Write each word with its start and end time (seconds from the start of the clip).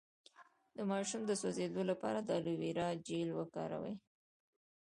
د 0.75 0.77
ماشوم 0.91 1.21
د 1.25 1.31
سوځیدو 1.41 1.81
لپاره 1.91 2.19
د 2.23 2.29
الوویرا 2.39 2.87
جیل 3.07 3.29
وکاروئ 3.39 3.93